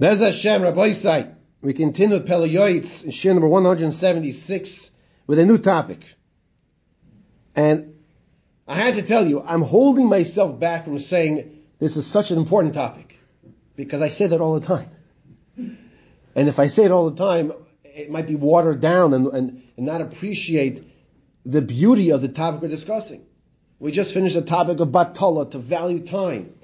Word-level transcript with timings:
Bez 0.00 0.20
Hashem, 0.20 0.62
Rabbi. 0.62 0.94
We 1.60 1.74
continue 1.74 2.16
with 2.16 2.26
Pele 2.26 2.48
Yoitz 2.48 3.04
in 3.04 3.10
Shiur 3.10 3.34
number 3.34 3.48
176 3.48 4.92
with 5.26 5.38
a 5.38 5.44
new 5.44 5.58
topic. 5.58 6.02
And 7.54 7.96
I 8.66 8.76
had 8.76 8.94
to 8.94 9.02
tell 9.02 9.26
you, 9.26 9.42
I'm 9.42 9.60
holding 9.60 10.08
myself 10.08 10.58
back 10.58 10.84
from 10.84 10.98
saying 10.98 11.64
this 11.78 11.98
is 11.98 12.06
such 12.06 12.30
an 12.30 12.38
important 12.38 12.72
topic. 12.72 13.18
Because 13.76 14.00
I 14.00 14.08
say 14.08 14.26
that 14.28 14.40
all 14.40 14.58
the 14.58 14.66
time. 14.66 14.88
And 16.34 16.48
if 16.48 16.58
I 16.58 16.68
say 16.68 16.86
it 16.86 16.92
all 16.92 17.10
the 17.10 17.22
time, 17.22 17.52
it 17.84 18.10
might 18.10 18.26
be 18.26 18.36
watered 18.36 18.80
down 18.80 19.12
and, 19.12 19.26
and, 19.26 19.62
and 19.76 19.84
not 19.84 20.00
appreciate 20.00 20.82
the 21.44 21.60
beauty 21.60 22.08
of 22.08 22.22
the 22.22 22.28
topic 22.28 22.62
we're 22.62 22.68
discussing. 22.68 23.26
We 23.78 23.92
just 23.92 24.14
finished 24.14 24.34
the 24.34 24.40
topic 24.40 24.80
of 24.80 24.88
Batala, 24.88 25.50
to 25.50 25.58
value 25.58 26.06
time. 26.06 26.54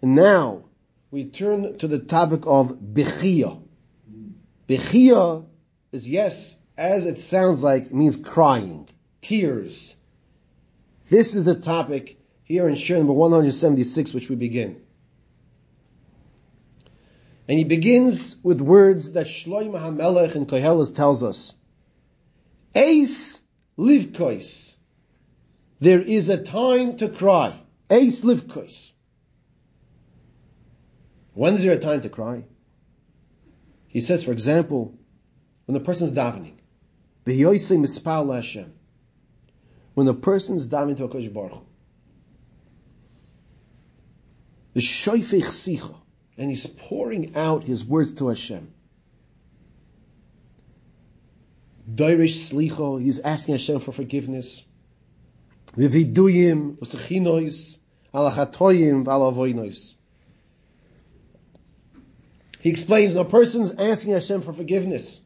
And 0.00 0.16
now, 0.16 0.64
we 1.12 1.26
turn 1.26 1.76
to 1.76 1.86
the 1.86 1.98
topic 1.98 2.44
of 2.46 2.70
Bechia. 2.70 3.62
Bechia 4.66 5.44
is, 5.92 6.08
yes, 6.08 6.56
as 6.76 7.04
it 7.04 7.20
sounds 7.20 7.62
like, 7.62 7.92
means 7.92 8.16
crying, 8.16 8.88
tears. 9.20 9.94
This 11.10 11.34
is 11.34 11.44
the 11.44 11.54
topic 11.54 12.18
here 12.44 12.66
in 12.66 12.76
Shiur 12.76 12.96
number 12.96 13.12
176, 13.12 14.14
which 14.14 14.30
we 14.30 14.36
begin. 14.36 14.80
And 17.46 17.58
he 17.58 17.64
begins 17.64 18.36
with 18.42 18.62
words 18.62 19.12
that 19.12 19.26
Shloim 19.26 19.72
HaMelech 19.72 20.34
in 20.34 20.46
Koheles 20.46 20.96
tells 20.96 21.22
us. 21.22 21.54
Eis 22.74 23.38
livkois. 23.76 24.76
There 25.78 26.00
is 26.00 26.30
a 26.30 26.42
time 26.42 26.96
to 26.96 27.10
cry. 27.10 27.60
Eis 27.90 28.22
livkois. 28.22 28.92
When 31.34 31.54
is 31.54 31.62
there 31.62 31.72
a 31.72 31.78
time 31.78 32.02
to 32.02 32.08
cry? 32.08 32.44
He 33.88 34.00
says, 34.00 34.24
for 34.24 34.32
example, 34.32 34.98
when 35.66 35.74
the 35.74 35.80
person's 35.80 36.12
davening, 36.12 36.54
when 37.24 37.36
the 40.06 40.14
person's 40.14 40.66
davening 40.66 40.96
to 40.96 41.08
HaKadosh 41.08 41.32
Baruch 41.32 41.64
the 44.74 44.80
shoifich 44.80 45.44
sicha, 45.44 45.94
and 46.36 46.48
he's 46.50 46.66
pouring 46.66 47.36
out 47.36 47.64
his 47.64 47.84
words 47.84 48.14
to 48.14 48.28
Hashem. 48.28 48.72
Dairish 51.94 52.50
slicho, 52.50 53.00
he's 53.00 53.20
asking 53.20 53.54
Hashem 53.54 53.80
for 53.80 53.92
forgiveness. 53.92 54.64
Vividuyim, 55.76 56.78
usachinois, 56.78 57.78
alachatoyim, 58.14 59.04
valavoinois. 59.04 59.94
He 62.62 62.70
explains, 62.70 63.12
a 63.14 63.24
person's 63.24 63.72
asking 63.72 64.12
Hashem 64.12 64.42
for 64.42 64.52
forgiveness, 64.52 65.20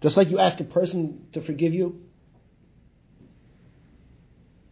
just 0.00 0.16
like 0.16 0.30
you 0.30 0.40
ask 0.40 0.58
a 0.58 0.64
person 0.64 1.28
to 1.34 1.40
forgive 1.40 1.72
you, 1.72 2.02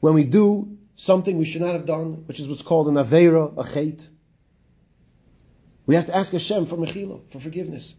when 0.00 0.14
we 0.14 0.24
do 0.24 0.76
something 0.96 1.38
we 1.38 1.44
should 1.44 1.60
not 1.60 1.74
have 1.74 1.86
done, 1.86 2.26
which 2.26 2.40
is 2.40 2.48
what's 2.48 2.62
called 2.62 2.88
an 2.88 2.94
avera, 2.94 3.52
a 3.52 3.62
chait, 3.62 4.04
we 5.86 5.94
have 5.94 6.06
to 6.06 6.16
ask 6.16 6.32
Hashem 6.32 6.66
for 6.66 6.76
mechila, 6.76 7.20
for 7.30 7.38
forgiveness. 7.38 7.94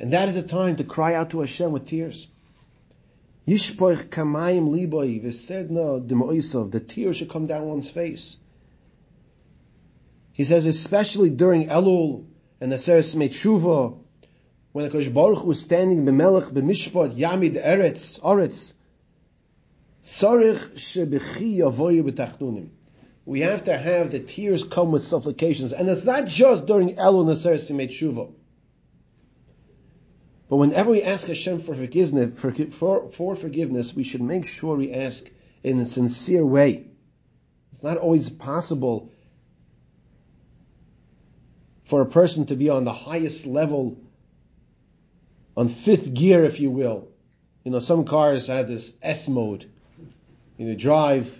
And 0.00 0.12
that 0.12 0.28
is 0.28 0.34
a 0.34 0.42
time 0.42 0.74
to 0.76 0.84
cry 0.84 1.14
out 1.14 1.30
to 1.30 1.38
Hashem 1.38 1.70
with 1.70 1.86
tears. 1.86 2.26
Yishpoich 3.46 4.06
kamayim 4.06 4.70
liboy 4.70 5.22
v'sedna 5.22 6.04
demoisov. 6.04 6.72
The 6.72 6.80
tears 6.80 7.18
should 7.18 7.30
come 7.30 7.46
down 7.46 7.66
one's 7.66 7.90
face. 7.90 8.38
He 10.42 10.46
says, 10.46 10.66
especially 10.66 11.30
during 11.30 11.68
Elul 11.68 12.24
and 12.60 12.72
the 12.72 12.76
Seres 12.76 13.14
Metshuva, 13.14 13.96
when 14.72 14.84
the 14.84 14.90
Kosh 14.90 15.06
Baruch 15.06 15.44
was 15.44 15.60
standing 15.60 16.04
b'melech 16.04 16.50
b'mishpat 16.50 17.14
yamid 17.14 17.64
eretz 17.64 18.18
oretz, 18.18 18.72
sarich 20.02 20.72
shebechi 20.74 21.58
yavoyu 21.58 22.02
b'tachnunim. 22.02 22.70
We 23.24 23.42
have 23.42 23.66
to 23.66 23.78
have 23.78 24.10
the 24.10 24.18
tears 24.18 24.64
come 24.64 24.90
with 24.90 25.04
supplications, 25.04 25.72
and 25.72 25.88
it's 25.88 26.02
not 26.04 26.26
just 26.26 26.66
during 26.66 26.96
Elul 26.96 27.30
and 27.30 27.78
the. 28.18 28.28
But 30.48 30.56
whenever 30.56 30.90
we 30.90 31.04
ask 31.04 31.28
Hashem 31.28 31.60
for 31.60 31.76
forgiveness, 31.76 32.40
for, 32.40 32.52
for, 32.52 33.12
for 33.12 33.36
forgiveness, 33.36 33.94
we 33.94 34.02
should 34.02 34.22
make 34.22 34.46
sure 34.46 34.76
we 34.76 34.92
ask 34.92 35.24
in 35.62 35.78
a 35.78 35.86
sincere 35.86 36.44
way. 36.44 36.88
It's 37.70 37.84
not 37.84 37.98
always 37.98 38.28
possible 38.28 39.12
for 41.92 42.00
a 42.00 42.06
person 42.06 42.46
to 42.46 42.56
be 42.56 42.70
on 42.70 42.84
the 42.84 42.92
highest 42.94 43.44
level, 43.44 43.98
on 45.54 45.68
fifth 45.68 46.14
gear, 46.14 46.42
if 46.42 46.58
you 46.58 46.70
will. 46.70 47.08
You 47.64 47.70
know, 47.70 47.80
some 47.80 48.06
cars 48.06 48.46
have 48.46 48.66
this 48.66 48.96
S 49.02 49.28
mode. 49.28 49.70
You 50.56 50.68
know, 50.68 50.74
drive, 50.74 51.38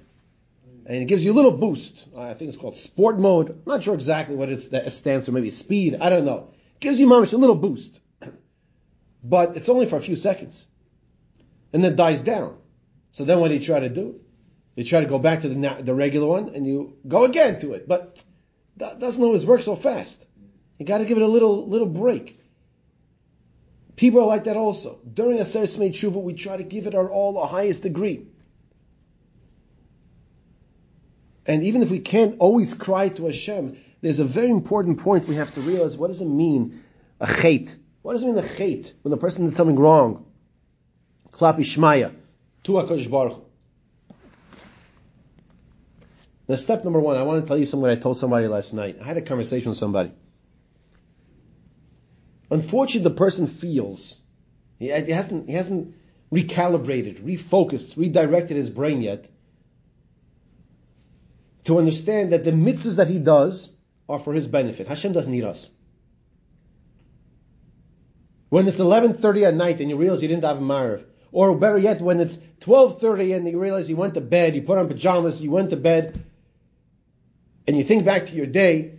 and 0.85 0.99
it 0.99 1.07
gives 1.07 1.25
you 1.25 1.33
a 1.33 1.39
little 1.41 1.53
boost. 1.53 2.05
I 2.15 2.35
think 2.35 2.51
it's 2.51 2.59
called 2.59 2.77
sport 2.77 3.19
mode. 3.19 3.49
I'm 3.49 3.63
not 3.65 3.83
sure 3.83 3.95
exactly 3.95 4.37
what 4.37 4.51
it's 4.51 4.67
it 4.67 4.91
stands 4.91 5.25
for. 5.25 5.33
Maybe 5.33 5.51
speed. 5.51 5.97
I 5.99 6.11
don't 6.11 6.27
know. 6.27 6.51
It 6.75 6.81
gives 6.81 7.01
you 7.01 7.11
a 7.11 7.17
little 7.17 7.57
boost, 7.57 7.99
but 9.25 9.57
it's 9.57 9.71
only 9.71 9.87
for 9.87 9.97
a 9.97 10.03
few 10.03 10.17
seconds, 10.17 10.67
and 11.73 11.83
then 11.83 11.97
dies 11.97 12.21
down. 12.21 12.59
So 13.13 13.25
then, 13.25 13.41
what 13.41 13.49
do 13.49 13.55
you 13.55 13.65
try 13.65 13.81
to 13.81 13.89
do? 13.89 14.21
You 14.77 14.85
try 14.85 15.01
to 15.01 15.07
go 15.07 15.19
back 15.19 15.41
to 15.41 15.49
the 15.49 15.79
the 15.81 15.95
regular 15.95 16.27
one, 16.27 16.51
and 16.51 16.67
you 16.67 16.99
go 17.09 17.25
again 17.25 17.59
to 17.61 17.73
it, 17.73 17.89
but 17.89 18.23
that 18.77 18.99
doesn't 18.99 19.25
always 19.25 19.47
work 19.47 19.63
so 19.63 19.77
fast. 19.77 20.27
You 20.79 20.87
got 20.87 20.99
to 20.99 21.05
give 21.05 21.17
it 21.17 21.23
a 21.23 21.29
little 21.29 21.69
little 21.69 21.87
break. 21.87 22.39
People 23.97 24.21
are 24.21 24.27
like 24.27 24.45
that 24.45 24.57
also. 24.57 24.99
During 25.13 25.39
a 25.39 25.45
Seres 25.45 25.77
Tshuva, 25.77 26.21
we 26.21 26.35
try 26.35 26.57
to 26.57 26.65
give 26.65 26.87
it 26.87 26.95
our 26.95 27.09
all, 27.09 27.39
our 27.39 27.47
highest 27.47 27.83
degree. 27.83 28.27
And 31.47 31.63
even 31.65 31.83
if 31.83 31.91
we 31.91 31.99
can't 31.99 32.37
always 32.39 32.75
cry 32.75 33.09
to 33.11 33.27
Hashem, 33.27 33.77
there's 34.01 34.19
a 34.19 34.25
very 34.25 34.51
important 34.51 34.99
point 35.01 35.29
we 35.29 35.37
have 35.37 35.55
to 35.55 35.61
realize. 35.61 35.97
What 35.97 36.09
does 36.09 36.21
it 36.21 36.27
mean, 36.27 36.83
a 37.21 37.27
chait? 37.27 37.75
What 38.03 38.15
does 38.15 38.23
it 38.23 38.27
mean, 38.27 38.39
a 38.39 38.43
chait, 38.43 38.93
when 39.03 39.11
the 39.11 39.17
person 39.17 39.47
did 39.47 39.55
something 39.55 39.79
wrong? 39.79 40.27
Klapi 41.33 41.61
Shmaya, 41.61 42.15
to 42.65 42.73
HaKadosh 42.73 43.11
Baruch. 43.11 43.45
Now, 46.49 46.57
step 46.57 46.85
number 46.85 47.01
one, 47.01 47.17
I 47.17 47.23
want 47.23 47.43
to 47.43 47.49
tell 47.49 47.57
you 47.57 47.67
something 47.67 47.89
I 47.89 47.97
told 47.97 48.19
somebody 48.19 48.47
last 48.47 48.73
night. 48.75 48.99
I 49.01 49.05
had 49.05 49.17
a 49.17 49.23
conversation 49.23 49.71
with 49.71 49.79
somebody. 49.79 50.13
Unfortunately, 52.53 53.09
the 53.09 53.17
person 53.17 53.47
feels 53.47 54.19
he 54.79 54.89
hasn't 54.89 55.49
he 55.49 55.55
hasn't 55.55 55.95
recalibrated, 56.31 57.23
refocused, 57.23 57.97
redirected 57.97 58.59
his 58.59 58.69
brain 58.69 59.01
yet 59.01 59.27
to 61.65 61.79
understand 61.79 62.35
that 62.35 62.45
the 62.45 62.53
mitzvahs 62.53 62.97
that 62.97 63.09
he 63.09 63.19
does 63.19 63.71
are 64.07 64.19
for 64.19 64.35
his 64.35 64.47
benefit. 64.47 64.87
Hashem 64.87 65.15
doesn't 65.15 65.33
need 65.33 65.45
us. 65.45 65.71
When 68.51 68.69
it's 68.69 68.79
11.30 68.79 69.49
at 69.49 69.55
night 69.55 69.81
and 69.81 69.89
you 69.89 69.97
realize 69.97 70.21
you 70.21 70.29
didn't 70.29 70.45
have 70.45 70.59
a 70.59 70.61
Mariv, 70.61 71.05
or 71.31 71.57
better 71.57 71.79
yet, 71.79 72.03
when 72.03 72.21
it's 72.21 72.37
12.30 72.61 73.35
and 73.35 73.49
you 73.49 73.59
realize 73.59 73.89
you 73.89 73.97
went 73.97 74.13
to 74.15 74.21
bed, 74.21 74.55
you 74.55 74.61
put 74.61 74.77
on 74.77 74.89
pajamas, 74.89 75.41
you 75.41 75.51
went 75.51 75.71
to 75.71 75.77
bed, 75.77 76.23
and 77.67 77.79
you 77.79 77.85
think 77.85 78.05
back 78.05 78.27
to 78.27 78.35
your 78.35 78.45
day, 78.45 78.99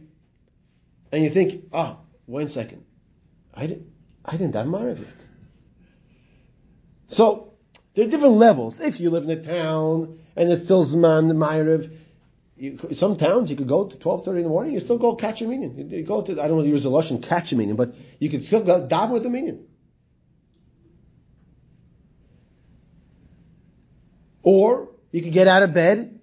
and 1.12 1.24
you 1.24 1.30
think, 1.30 1.66
ah, 1.72 1.98
oh, 2.00 2.06
one 2.26 2.48
second. 2.48 2.84
I 3.54 3.68
didn't, 3.68 3.88
I 4.26 4.32
didn't 4.32 4.56
have 4.56 4.68
Mariv 4.68 5.00
yet. 5.00 5.26
So, 7.08 7.54
there 7.94 8.08
are 8.08 8.10
different 8.10 8.36
levels. 8.36 8.80
If 8.80 9.00
you 9.00 9.12
live 9.12 9.26
in 9.26 9.30
a 9.30 9.44
town 9.44 10.20
and 10.36 10.52
it's 10.52 10.64
still 10.64 10.84
Zman, 10.84 11.32
Mariv, 11.32 11.96
you, 12.56 12.78
some 12.94 13.18
towns 13.18 13.50
you 13.50 13.56
could 13.56 13.68
go 13.68 13.88
to 13.88 13.98
12.30 13.98 14.28
in 14.28 14.44
the 14.44 14.50
morning, 14.50 14.74
you 14.74 14.80
still 14.80 14.98
go 14.98 15.16
catch 15.16 15.42
a 15.42 15.48
minyan. 15.48 15.90
You, 15.92 16.04
go 16.04 16.22
to, 16.22 16.32
I 16.42 16.48
don't 16.48 16.58
want 16.58 16.66
to 16.66 16.72
use 16.72 16.86
lush 16.86 17.12
and 17.12 17.22
catch 17.22 17.52
a 17.52 17.56
minyan, 17.56 17.76
but 17.76 17.94
you 18.20 18.30
could 18.30 18.46
still 18.46 18.64
go 18.64 18.88
dive 18.88 19.12
with 19.12 19.26
a 19.26 19.30
minyan. 19.30 19.68
Or 24.42 24.90
you 25.12 25.22
could 25.22 25.34
get 25.34 25.48
out 25.48 25.64
of 25.64 25.74
bed 25.74 26.20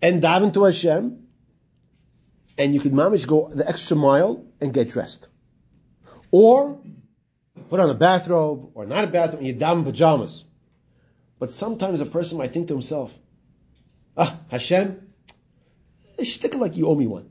and 0.00 0.22
dive 0.22 0.42
into 0.42 0.64
Hashem, 0.64 1.26
and 2.56 2.74
you 2.74 2.80
could 2.80 2.94
manage 2.94 3.26
go 3.26 3.48
the 3.48 3.68
extra 3.68 3.96
mile 3.96 4.44
and 4.60 4.72
get 4.72 4.90
dressed. 4.90 5.28
Or 6.30 6.80
put 7.68 7.80
on 7.80 7.90
a 7.90 7.94
bathrobe, 7.94 8.70
or 8.74 8.86
not 8.86 9.04
a 9.04 9.06
bathrobe, 9.06 9.38
and 9.38 9.46
you 9.46 9.52
dive 9.54 9.78
in 9.78 9.84
pajamas. 9.84 10.44
But 11.38 11.52
sometimes 11.52 12.00
a 12.00 12.06
person 12.06 12.38
might 12.38 12.52
think 12.52 12.68
to 12.68 12.74
himself, 12.74 13.16
ah, 14.16 14.38
Hashem, 14.48 15.08
stick 16.22 16.54
like 16.54 16.76
you 16.76 16.86
owe 16.86 16.94
me 16.94 17.06
one. 17.06 17.30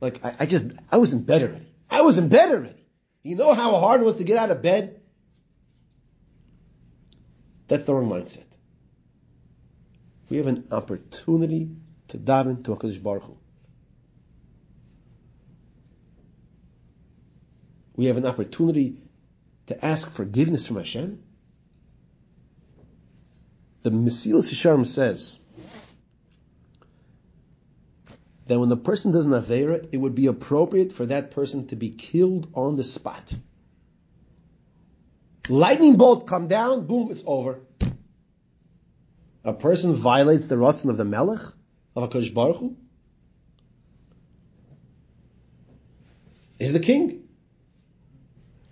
Like, 0.00 0.24
I, 0.24 0.36
I 0.40 0.46
just, 0.46 0.66
I 0.90 0.98
was 0.98 1.12
in 1.12 1.22
bed 1.22 1.42
already. 1.42 1.72
I 1.90 2.02
was 2.02 2.18
in 2.18 2.28
bed 2.28 2.50
already. 2.50 2.84
You 3.22 3.36
know 3.36 3.54
how 3.54 3.76
hard 3.78 4.00
it 4.00 4.04
was 4.04 4.16
to 4.16 4.24
get 4.24 4.36
out 4.36 4.50
of 4.50 4.62
bed? 4.62 5.00
That's 7.68 7.84
the 7.86 7.94
wrong 7.94 8.08
mindset. 8.08 8.44
We 10.28 10.36
have 10.36 10.46
an 10.46 10.68
opportunity 10.70 11.70
to 12.08 12.18
daven 12.18 12.64
to 12.64 12.76
HaKadosh 12.76 13.02
Baruch 13.02 13.24
Hu. 13.24 13.38
We 17.96 18.06
have 18.06 18.16
an 18.16 18.26
opportunity 18.26 19.00
to 19.66 19.84
ask 19.84 20.10
forgiveness 20.10 20.66
from 20.66 20.76
Hashem? 20.76 21.22
The 23.82 23.90
Mesilas 23.90 24.52
Yesharim 24.52 24.86
says 24.86 25.38
that 28.46 28.58
when 28.58 28.68
the 28.68 28.76
person 28.76 29.12
does 29.12 29.26
an 29.26 29.32
Avera, 29.32 29.86
it 29.92 29.96
would 29.96 30.14
be 30.14 30.26
appropriate 30.26 30.92
for 30.92 31.06
that 31.06 31.30
person 31.32 31.66
to 31.68 31.76
be 31.76 31.90
killed 31.90 32.48
on 32.54 32.76
the 32.76 32.84
spot. 32.84 33.34
Lightning 35.48 35.96
bolt 35.96 36.26
come 36.26 36.48
down, 36.48 36.86
boom, 36.86 37.10
it's 37.12 37.22
over. 37.24 37.60
A 39.44 39.52
person 39.52 39.94
violates 39.94 40.46
the 40.46 40.56
Ratzon 40.56 40.90
of 40.90 40.96
the 40.96 41.04
Melech, 41.04 41.40
of 41.94 42.10
HaKadosh 42.10 42.34
Baruch 42.34 42.56
Hu, 42.56 42.76
is 46.58 46.72
the 46.72 46.80
king. 46.80 47.25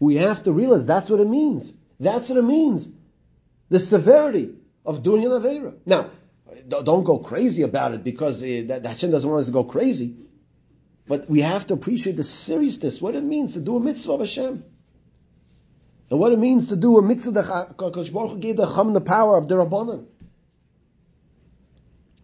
We 0.05 0.17
have 0.17 0.43
to 0.43 0.53
realize 0.53 0.85
that's 0.85 1.09
what 1.09 1.21
it 1.21 1.29
means. 1.29 1.73
That's 1.99 2.29
what 2.29 2.37
it 2.37 2.45
means. 2.45 2.91
The 3.71 3.81
severity 3.81 4.51
of 4.85 5.03
doing 5.03 5.25
an 5.25 5.31
Avera. 5.31 5.77
Now, 5.87 6.11
don't 6.69 7.05
go 7.05 7.21
crazy 7.21 7.63
about 7.63 7.95
it 7.95 8.05
because 8.05 8.43
uh, 8.43 8.81
Hashem 8.85 9.11
doesn't 9.11 9.29
want 9.29 9.41
us 9.41 9.47
to 9.47 9.53
go 9.53 9.65
crazy. 9.65 10.17
But 11.07 11.31
we 11.31 11.41
have 11.41 11.67
to 11.69 11.75
appreciate 11.75 12.17
the 12.17 12.23
seriousness, 12.23 13.01
what 13.01 13.15
it 13.15 13.25
means 13.25 13.55
to 13.55 13.61
do 13.61 13.77
a 13.77 13.81
mitzvah 13.81 14.13
of 14.13 14.21
Hashem. 14.21 14.65
And 16.11 16.21
what 16.21 16.33
it 16.33 16.39
means 16.39 16.69
to 16.69 16.77
do 16.77 16.99
a 16.99 17.03
mitzvah 17.03 17.31
that 17.33 17.77
Kodesh 17.79 18.13
Baruch 18.13 18.41
gave 18.41 18.57
the 18.57 18.67
Chum 18.67 18.93
the 18.93 19.01
power 19.01 19.39
of 19.39 19.49
the 19.49 19.55
Rabbanan. 19.55 20.05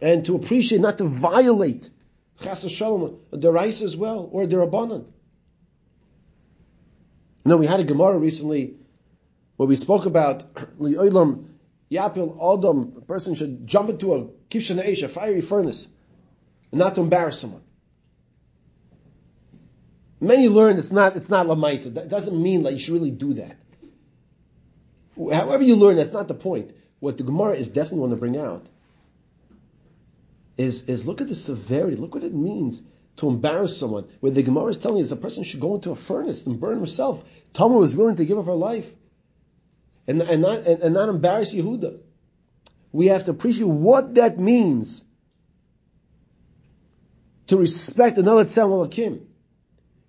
And 0.03 0.27
to 0.27 0.37
appreciate, 0.37 0.82
not 0.82 0.99
to 0.99 1.05
violate 1.05 1.88
Chas 2.43 2.71
Shalom, 2.71 3.21
the 3.31 3.50
Rice 3.50 3.81
as 3.81 3.97
well, 3.97 4.29
or 4.31 4.47
the 4.47 4.56
Rabbanan. 4.56 5.06
No, 7.44 7.56
we 7.56 7.66
had 7.66 7.81
a 7.81 7.84
Gemara 7.84 8.19
recently 8.19 8.75
where 9.56 9.66
we 9.66 9.76
spoke 9.76 10.06
about 10.06 10.54
Li'olam 10.78 11.46
Yapil 11.90 12.58
Adam, 12.58 12.94
a 12.96 13.00
person 13.00 13.34
should 13.34 13.66
jump 13.66 13.90
into 13.90 14.14
a 14.14 14.25
Kishana 14.50 14.87
Eish, 14.87 15.02
a 15.02 15.08
fiery 15.08 15.40
furnace, 15.40 15.88
not 16.72 16.94
to 16.94 17.00
embarrass 17.00 17.38
someone. 17.38 17.62
Many 20.20 20.48
learn 20.48 20.76
it's 20.76 20.92
not 20.92 21.16
it's 21.16 21.31
not 21.31 21.46
lamaisa. 21.46 21.94
That 21.94 22.10
doesn't 22.10 22.40
mean 22.40 22.64
that 22.64 22.75
you 22.75 22.78
should 22.78 22.92
really 22.92 23.10
do 23.10 23.34
that. 23.34 23.56
However 25.16 25.62
you 25.62 25.76
learn, 25.76 25.96
that's 25.96 26.12
not 26.12 26.28
the 26.28 26.34
point. 26.34 26.72
What 27.00 27.16
the 27.16 27.22
Gemara 27.22 27.54
is 27.54 27.69
definitely 27.69 28.00
want 28.00 28.12
to 28.12 28.16
bring 28.16 28.36
out 28.36 28.66
is, 30.56 30.84
is 30.84 31.06
look 31.06 31.22
at 31.22 31.28
the 31.28 31.34
severity, 31.34 31.96
look 31.96 32.14
what 32.14 32.22
it 32.22 32.34
means 32.34 32.82
to 33.20 33.28
embarrass 33.28 33.76
someone. 33.76 34.08
Where 34.20 34.32
the 34.32 34.43
Gemara 34.43 34.69
is 34.69 34.78
telling 34.78 35.02
us 35.02 35.11
a 35.11 35.17
person 35.17 35.44
should 35.44 35.61
go 35.61 35.75
into 35.75 35.90
a 35.90 35.96
furnace 35.96 36.46
and 36.46 36.58
burn 36.58 36.81
herself. 36.81 37.22
Tamar 37.52 37.76
was 37.76 37.94
willing 37.94 38.17
to 38.17 38.25
give 38.25 38.38
up 38.38 38.46
her 38.46 38.55
life 38.55 38.90
and, 40.06 40.22
and, 40.22 40.40
not, 40.40 40.61
and, 40.61 40.82
and 40.82 40.94
not 40.94 41.11
embarrass 41.11 41.55
Yehuda. 41.55 41.99
We 42.93 43.08
have 43.08 43.25
to 43.26 43.31
appreciate 43.32 43.67
what 43.67 44.14
that 44.14 44.38
means 44.38 45.05
to 47.49 47.58
respect 47.58 48.17
another 48.17 48.44
Tzal 48.44 48.90
Kim. 48.90 49.26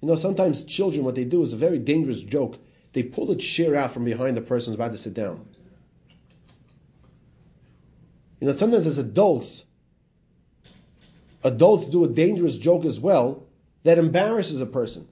You 0.01 0.07
know, 0.07 0.15
sometimes 0.15 0.63
children, 0.63 1.03
what 1.03 1.15
they 1.15 1.25
do 1.25 1.43
is 1.43 1.51
a 1.51 1.57
very 1.57 1.79
dangerous 1.79 2.21
joke. 2.21 2.57
They 2.93 3.03
pull 3.03 3.29
a 3.31 3.35
chair 3.35 3.75
out 3.75 3.91
from 3.91 4.05
behind 4.05 4.37
the 4.37 4.41
person 4.41 4.71
who's 4.71 4.75
about 4.75 4.93
to 4.93 4.97
sit 4.97 5.13
down. 5.13 5.45
You 8.39 8.47
know, 8.47 8.53
sometimes 8.53 8.87
as 8.87 8.97
adults, 8.97 9.65
adults 11.43 11.85
do 11.85 12.03
a 12.03 12.07
dangerous 12.07 12.57
joke 12.57 12.85
as 12.85 12.99
well 12.99 13.43
that 13.83 13.97
embarrasses 13.97 14.61
a 14.61 14.65
person. 14.65 15.07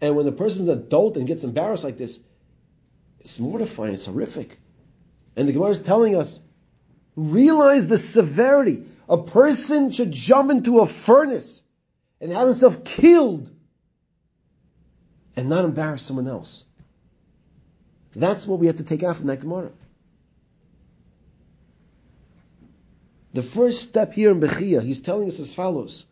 And 0.00 0.16
when 0.16 0.26
the 0.26 0.32
person's 0.32 0.68
an 0.68 0.78
adult 0.78 1.16
and 1.16 1.26
gets 1.26 1.44
embarrassed 1.44 1.84
like 1.84 1.96
this, 1.96 2.18
it's 3.20 3.38
mortifying, 3.38 3.94
it's 3.94 4.06
horrific. 4.06 4.58
And 5.36 5.48
the 5.48 5.52
Gemara 5.52 5.70
is 5.70 5.78
telling 5.78 6.16
us, 6.16 6.42
realize 7.14 7.86
the 7.86 7.98
severity. 7.98 8.84
A 9.08 9.18
person 9.18 9.90
should 9.92 10.10
jump 10.10 10.50
into 10.50 10.80
a 10.80 10.86
furnace 10.86 11.62
and 12.20 12.32
have 12.32 12.48
himself 12.48 12.82
killed 12.84 13.50
and 15.36 15.48
not 15.48 15.64
embarrass 15.64 16.02
someone 16.02 16.26
else. 16.26 16.64
That's 18.14 18.46
what 18.46 18.58
we 18.58 18.66
have 18.66 18.76
to 18.76 18.84
take 18.84 19.02
out 19.02 19.16
from 19.16 19.26
that 19.26 19.40
Gemara. 19.40 19.70
The 23.32 23.42
first 23.42 23.88
step 23.88 24.12
here 24.12 24.30
in 24.30 24.40
Bechia, 24.40 24.82
he's 24.82 25.00
telling 25.00 25.26
us 25.26 25.40
as 25.40 25.54
follows. 25.54 26.04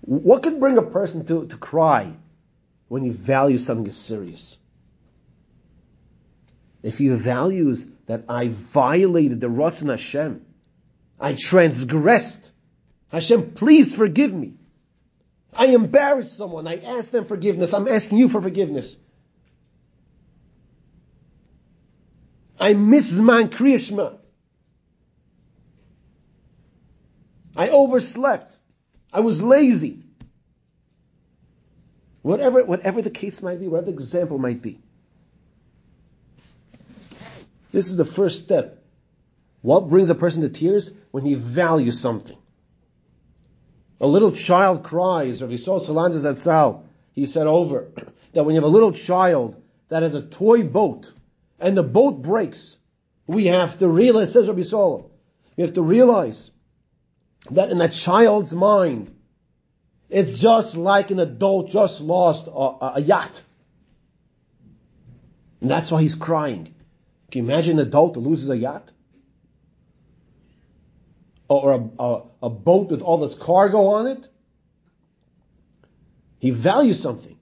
What 0.00 0.42
could 0.42 0.58
bring 0.58 0.78
a 0.78 0.82
person 0.82 1.24
to, 1.26 1.46
to 1.46 1.56
cry 1.56 2.12
when 2.88 3.02
he 3.02 3.10
values 3.10 3.66
something 3.66 3.86
as 3.86 3.96
serious? 3.96 4.56
If 6.82 6.98
he 6.98 7.08
values 7.08 7.88
that 8.06 8.24
I 8.28 8.48
violated 8.48 9.40
the 9.40 9.48
Ratzon 9.48 9.90
Hashem, 9.90 10.44
I 11.20 11.34
transgressed, 11.34 12.52
Hashem, 13.08 13.52
please 13.52 13.94
forgive 13.94 14.32
me. 14.32 14.54
I 15.56 15.66
embarrassed 15.66 16.36
someone, 16.36 16.66
I 16.66 16.76
asked 16.78 17.12
them 17.12 17.24
forgiveness, 17.24 17.74
I'm 17.74 17.88
asking 17.88 18.18
you 18.18 18.28
for 18.28 18.40
forgiveness. 18.40 18.96
I 22.60 22.74
misman 22.74 23.48
kriyashma. 23.50 24.18
I 27.58 27.70
overslept. 27.70 28.56
I 29.12 29.20
was 29.20 29.42
lazy. 29.42 30.04
Whatever, 32.22 32.64
whatever 32.64 33.02
the 33.02 33.10
case 33.10 33.42
might 33.42 33.58
be, 33.58 33.66
whatever 33.66 33.86
the 33.86 33.92
example 33.92 34.38
might 34.38 34.62
be. 34.62 34.80
This 37.72 37.90
is 37.90 37.96
the 37.96 38.04
first 38.04 38.44
step. 38.44 38.84
What 39.60 39.88
brings 39.88 40.08
a 40.08 40.14
person 40.14 40.42
to 40.42 40.48
tears? 40.48 40.92
When 41.10 41.24
he 41.24 41.34
values 41.34 41.98
something. 41.98 42.38
A 44.00 44.06
little 44.06 44.30
child 44.30 44.84
cries, 44.84 45.42
or 45.42 45.46
if 45.46 45.50
you 45.50 45.58
saw 45.58 45.80
Salandas 45.80 46.24
Zatzal, 46.24 46.84
he 47.12 47.26
said 47.26 47.48
over, 47.48 47.88
that 48.34 48.44
when 48.44 48.54
you 48.54 48.60
have 48.60 48.70
a 48.70 48.72
little 48.72 48.92
child 48.92 49.60
that 49.88 50.04
has 50.04 50.14
a 50.14 50.22
toy 50.22 50.62
boat, 50.62 51.12
and 51.58 51.76
the 51.76 51.82
boat 51.82 52.22
breaks, 52.22 52.78
we 53.26 53.46
have 53.46 53.78
to 53.78 53.88
realize, 53.88 54.32
says 54.32 54.46
Rabbi 54.46 54.60
Solom, 54.60 55.10
we 55.56 55.64
have 55.64 55.74
to 55.74 55.82
realize 55.82 56.52
that 57.50 57.70
in 57.70 57.80
a 57.80 57.88
child's 57.88 58.54
mind, 58.54 59.14
it's 60.08 60.38
just 60.38 60.76
like 60.76 61.10
an 61.10 61.18
adult 61.18 61.70
just 61.70 62.00
lost 62.00 62.46
a, 62.46 62.50
a, 62.50 62.92
a 62.96 63.00
yacht. 63.00 63.42
And 65.60 65.70
that's 65.70 65.90
why 65.90 66.00
he's 66.02 66.14
crying. 66.14 66.74
Can 67.30 67.44
you 67.44 67.52
imagine 67.52 67.78
an 67.78 67.86
adult 67.86 68.14
who 68.14 68.22
loses 68.22 68.48
a 68.48 68.56
yacht? 68.56 68.92
Or 71.48 71.72
a, 71.72 72.02
a, 72.02 72.22
a 72.44 72.50
boat 72.50 72.90
with 72.90 73.02
all 73.02 73.18
this 73.18 73.34
cargo 73.34 73.86
on 73.86 74.06
it? 74.06 74.28
He 76.38 76.50
values 76.50 77.00
something. 77.00 77.36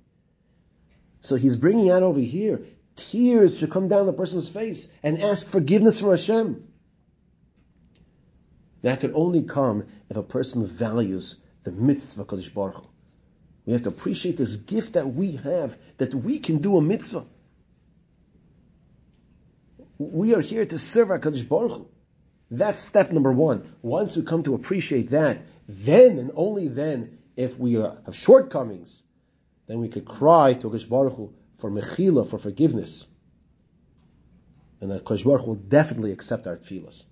So 1.21 1.37
he's 1.37 1.57
bringing 1.57 1.91
out 1.91 2.03
over 2.03 2.21
here, 2.21 2.63
tears 2.95 3.59
should 3.59 3.71
come 3.71 3.89
down 3.89 4.07
the 4.07 4.13
person's 4.13 4.49
face 4.49 4.89
and 5.03 5.21
ask 5.21 5.49
forgiveness 5.49 6.01
from 6.01 6.11
Hashem. 6.11 6.65
That 8.87 9.01
could 9.01 9.15
only 9.17 9.43
come 9.43 9.87
if 10.09 10.17
a 10.17 10.23
person 10.23 10.65
values 10.65 11.35
the 11.65 11.73
mitzvah 11.73 12.25
Kodesh 12.25 12.55
Baruch 12.55 12.77
Hu. 12.77 12.87
We 13.65 13.73
have 13.73 13.83
to 13.83 13.89
appreciate 13.89 14.37
this 14.37 14.55
gift 14.55 14.93
that 14.93 15.13
we 15.13 15.33
have, 15.33 15.77
that 15.99 16.15
we 16.15 16.39
can 16.39 16.59
do 16.59 16.77
a 16.77 16.81
mitzvah. 16.81 17.27
We 19.99 20.37
are 20.37 20.41
here 20.41 20.65
to 20.65 20.79
serve 20.79 21.11
our 21.11 21.19
Kadosh 21.19 21.49
Baruch 21.49 21.73
Hu. 21.73 21.89
That's 22.49 22.81
step 22.81 23.11
number 23.11 23.33
one. 23.33 23.75
Once 23.83 24.17
we 24.17 24.23
come 24.23 24.45
to 24.45 24.55
appreciate 24.55 25.11
that, 25.11 25.41
then 25.69 26.21
and 26.21 26.31
only 26.37 26.69
then, 26.69 27.19
if 27.35 27.59
we 27.59 27.73
have 27.73 28.15
shortcomings, 28.15 29.03
then 29.67 29.81
we 29.81 29.89
could 29.89 30.05
cry 30.05 30.55
to 30.55 30.71
Kadosh 30.71 30.89
Baruch 30.89 31.15
Hu 31.15 31.35
for 31.59 31.73
mechila, 31.73 32.31
for 32.31 32.39
forgiveness. 32.39 33.09
And 34.81 34.93
that 34.93 35.03
Kadosh 35.03 35.25
Baruch 35.25 35.41
Hu 35.41 35.47
will 35.49 35.57
definitely 35.57 36.13
accept 36.13 36.47
our 36.47 36.57
tefillahs. 36.57 37.03